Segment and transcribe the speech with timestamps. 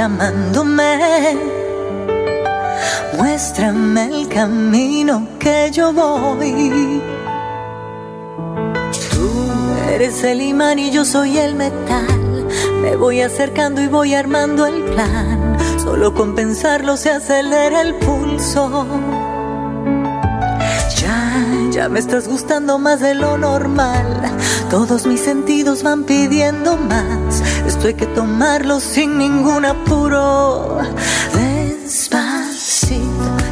[0.00, 1.36] llamándome.
[3.18, 7.02] Muéstrame el camino que yo voy.
[9.10, 9.30] Tú
[9.92, 12.48] eres el imán y yo soy el metal.
[12.80, 15.58] Me voy acercando y voy armando el plan.
[15.76, 18.86] Solo con pensarlo se acelera el pulso.
[20.96, 24.22] Ya, ya me estás gustando más de lo normal.
[24.70, 27.42] Todos mis sentidos van pidiendo más.
[27.80, 30.80] Esto hay que tomarlo sin ningún apuro.
[31.32, 33.00] Despacito,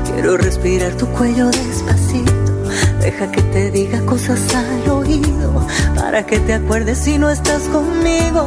[0.05, 2.53] quiero respirar tu cuello despacito.
[3.01, 8.47] Deja que te diga cosas al oído para que te acuerdes si no estás conmigo.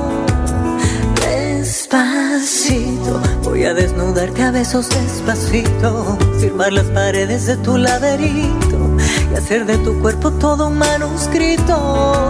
[1.20, 8.98] Despacito, voy a desnudarte a besos despacito, firmar las paredes de tu laberinto
[9.32, 12.30] y hacer de tu cuerpo todo un manuscrito.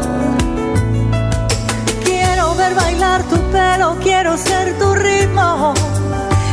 [2.61, 5.73] Ver bailar tu pelo, quiero ser tu ritmo,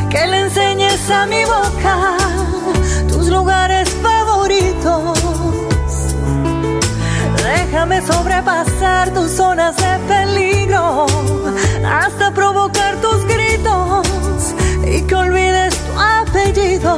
[0.08, 2.16] que le enseñes a mi boca
[3.08, 5.18] tus lugares favoritos.
[7.44, 11.04] Déjame sobrepasar tus zonas de peligro
[11.86, 14.06] hasta provocar tus gritos
[14.86, 16.96] y que olvides tu apellido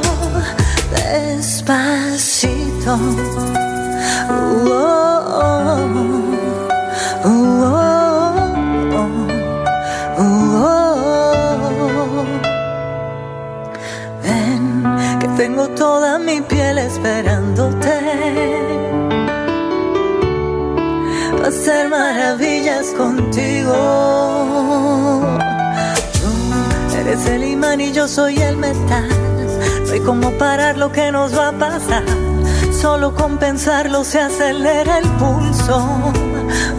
[0.95, 2.93] despacito.
[4.29, 6.20] Uh, oh, oh,
[16.31, 17.91] mi piel esperándote
[21.45, 23.73] hacer maravillas contigo.
[26.21, 29.09] Tú eres el imán y yo soy el metal.
[29.85, 32.03] No hay como parar lo que nos va a pasar.
[32.71, 35.85] Solo con pensarlo se acelera el pulso.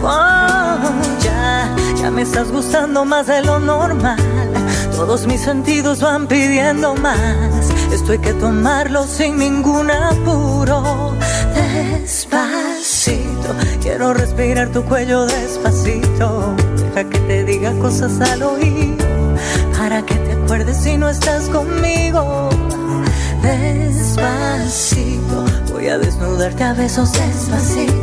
[0.01, 0.77] Oh,
[1.21, 4.17] ya, ya me estás gustando más de lo normal.
[4.95, 7.62] Todos mis sentidos van pidiendo más.
[7.91, 11.15] Esto hay que tomarlo sin ningún apuro.
[11.53, 16.55] Despacito, quiero respirar tu cuello despacito.
[16.75, 19.05] Deja que te diga cosas al oído
[19.77, 22.49] para que te acuerdes si no estás conmigo.
[23.41, 27.93] Despacito, voy a desnudarte a besos despacito,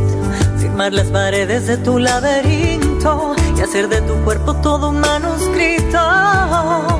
[0.58, 6.99] firmar las paredes de tu laberinto y hacer de tu cuerpo todo un manuscrito.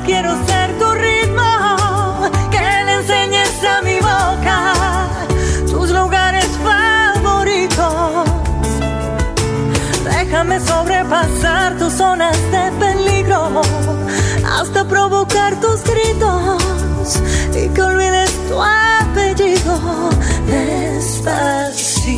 [0.00, 1.42] Quiero ser tu ritmo,
[2.50, 4.74] que le enseñes a mi boca
[5.70, 8.24] tus lugares favoritos.
[10.04, 13.60] Déjame sobrepasar tus zonas de peligro
[14.58, 17.20] hasta provocar tus gritos
[17.54, 20.10] y que olvides tu apellido
[20.46, 22.12] despacito.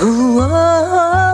[0.00, 1.31] Uh, oh, oh, oh,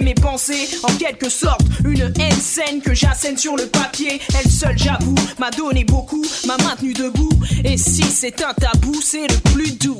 [0.00, 4.20] mes pensées en quelque sorte une haine saine que j'assène sur le papier.
[4.38, 7.30] Elle seule, j'avoue, m'a donné beaucoup, m'a maintenu debout.
[7.64, 9.98] Et si c'est un tabou, c'est le plus doux.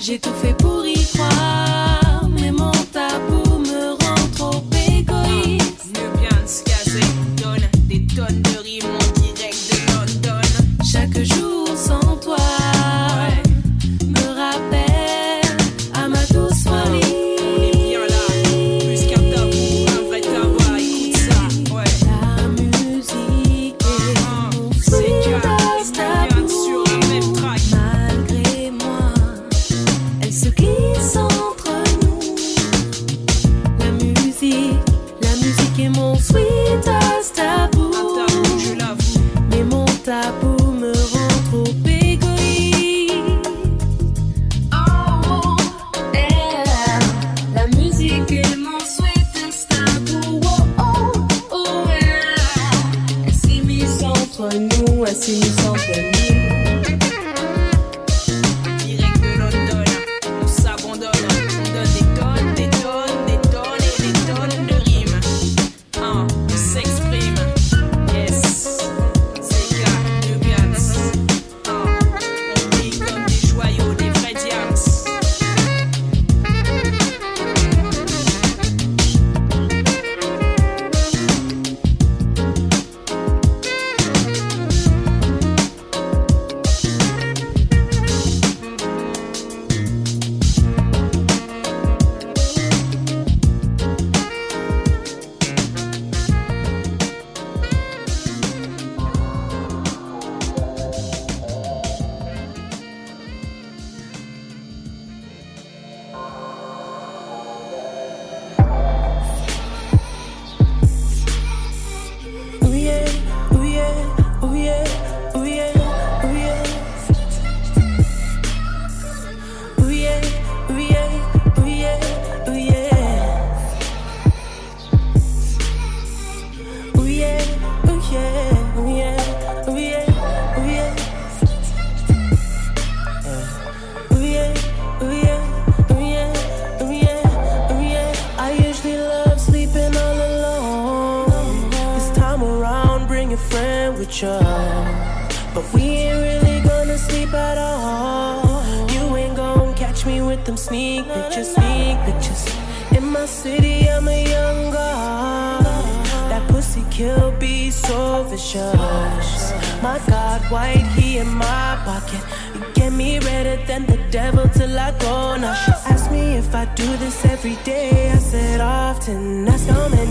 [0.00, 3.45] J'ai tout fait pour y croire, mais mon tabou.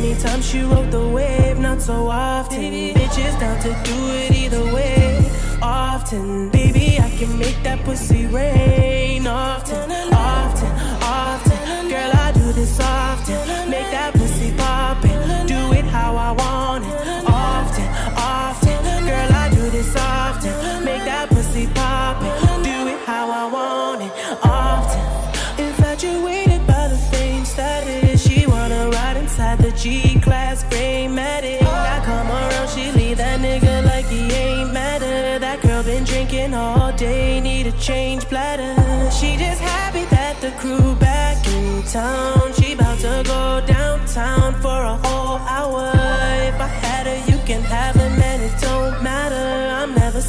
[0.06, 2.60] Anytime she rode the wave, not so often.
[2.60, 2.94] Baby.
[2.94, 5.32] Bitches down to do it either way.
[5.64, 9.90] Often, baby, I can make that pussy rain often.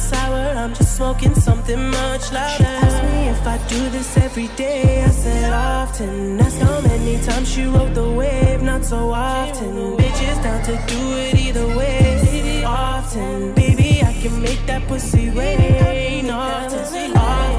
[0.09, 2.57] sour, I'm just smoking something much louder.
[2.57, 5.03] She asked me if I do this every day.
[5.03, 6.39] I said often.
[6.39, 9.97] Ask how many times she rode the wave, not so often.
[9.97, 12.63] Bitches down to do it either way.
[12.63, 16.29] Often, baby, I can make that pussy rain.
[16.29, 17.56] Often, often.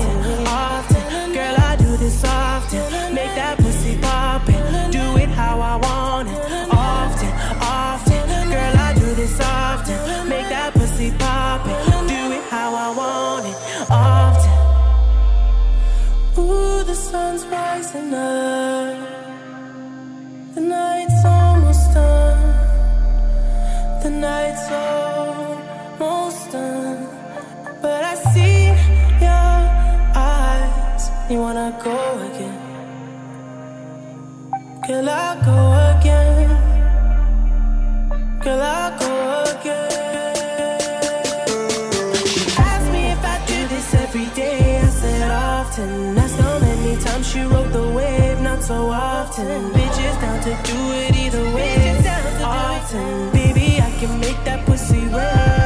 [47.29, 49.71] she rode the wave not so often.
[49.73, 52.01] Bitches down to do it either way.
[52.43, 55.58] Often, baby, I can make that pussy wet.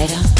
[0.00, 0.39] lighter.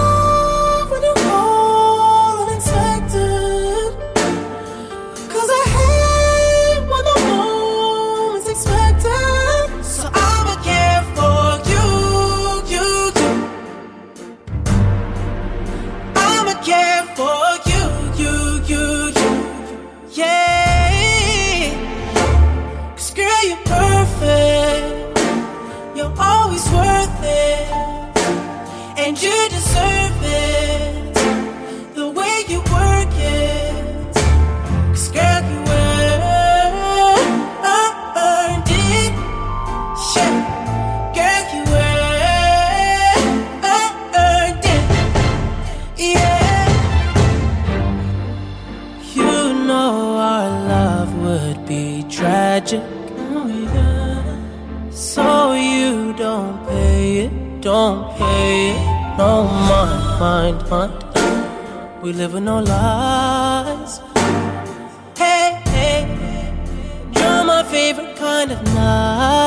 [57.91, 59.17] don't.
[59.17, 62.01] No mind, mind, mind.
[62.01, 63.99] We live with no lies.
[65.17, 65.99] Hey, hey,
[67.15, 69.40] you're my favorite kind of night.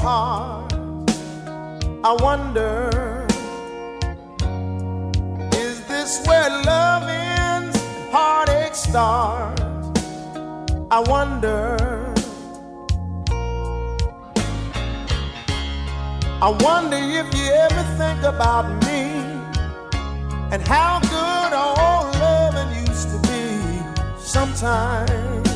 [0.00, 0.72] Heart?
[2.02, 3.26] I wonder.
[5.52, 7.76] Is this where love ends,
[8.10, 9.60] heartache starts?
[10.90, 11.76] I wonder.
[16.42, 19.02] I wonder if you ever think about me
[20.52, 23.44] and how good old loving used to be.
[24.18, 25.48] Sometimes.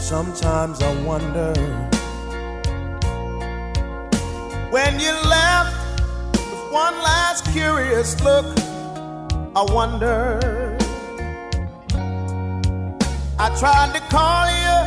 [0.00, 1.91] Sometimes I wonder
[4.72, 5.76] when you left
[6.34, 8.46] with one last curious look.
[9.54, 10.78] I wonder.
[13.38, 14.78] I tried to call you,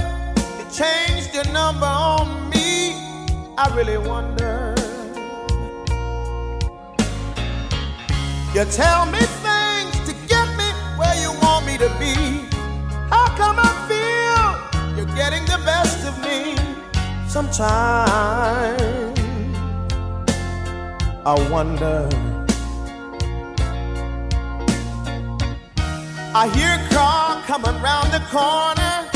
[0.57, 2.93] you changed your number on me.
[3.59, 4.73] I really wonder.
[8.55, 12.15] You tell me things to get me where you want me to be.
[13.13, 16.57] How come I feel you're getting the best of me?
[17.27, 19.04] Sometimes
[21.27, 22.07] I wonder.
[26.35, 29.09] I hear a car coming round the corner.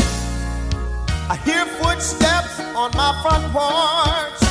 [1.30, 4.42] I hear footsteps on my front porch.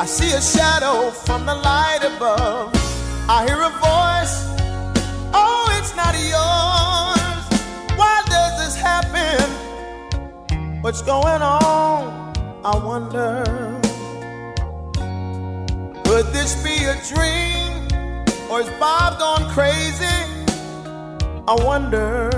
[0.00, 2.72] I see a shadow from the light above.
[3.28, 4.46] I hear a voice.
[5.34, 7.42] Oh, it's not yours.
[7.98, 9.44] Why does this happen?
[10.80, 12.32] What's going on?
[12.64, 13.79] I wonder.
[16.22, 17.88] Could this be a dream?
[18.50, 20.04] Or is Bob gone crazy?
[21.48, 22.28] I wonder.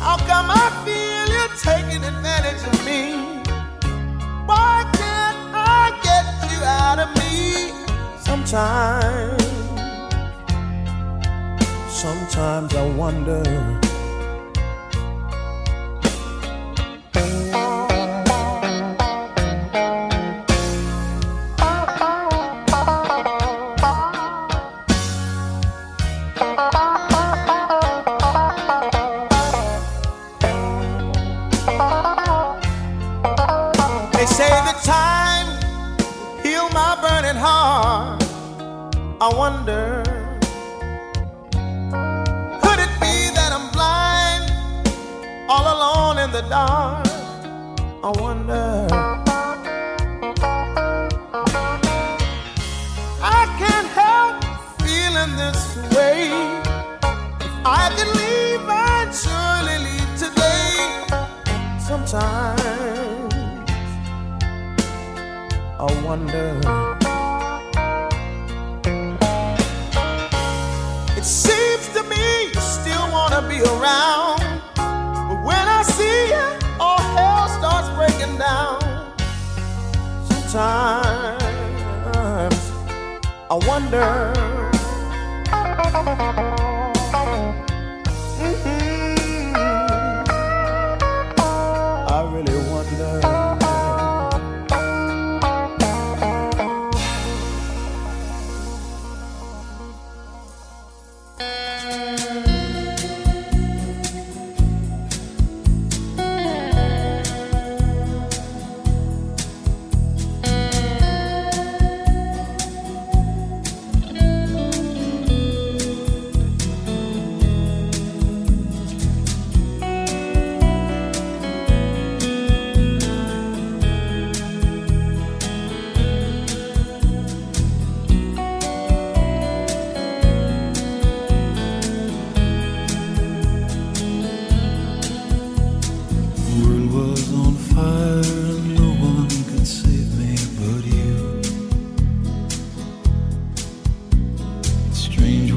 [0.00, 3.52] How come I feel you're taking advantage of me?
[4.46, 7.74] Why can't I get you out of me?
[8.18, 9.44] Sometimes,
[11.92, 13.89] sometimes I wonder.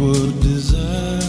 [0.04, 1.23] would desire.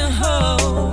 [0.00, 0.89] To